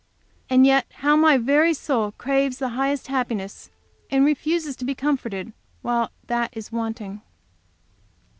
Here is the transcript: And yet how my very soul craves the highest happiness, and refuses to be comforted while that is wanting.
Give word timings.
And 0.49 0.65
yet 0.65 0.87
how 1.05 1.15
my 1.15 1.37
very 1.37 1.75
soul 1.75 2.13
craves 2.13 2.57
the 2.57 2.69
highest 2.69 3.05
happiness, 3.05 3.69
and 4.09 4.25
refuses 4.25 4.75
to 4.77 4.83
be 4.83 4.95
comforted 4.95 5.53
while 5.83 6.09
that 6.25 6.49
is 6.57 6.71
wanting. 6.71 7.21